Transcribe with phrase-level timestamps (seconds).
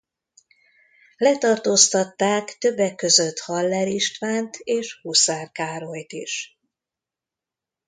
[1.17, 6.59] Letartóztatták többek között Haller Istvánt és Huszár Károlyt is.